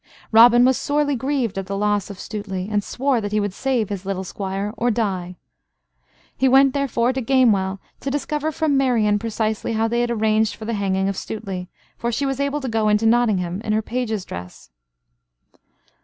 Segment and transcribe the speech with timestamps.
[0.31, 3.89] Robin was sorely grieved at the loss of Stuteley, and swore that he would save
[3.89, 5.35] his little squire or die.
[6.35, 10.65] He went, therefore, to Gamewell to discover from Marian precisely how they had arranged for
[10.65, 11.67] the hanging of Stuteley,
[11.97, 14.71] for she was able to go into Nottingham in her page's dress.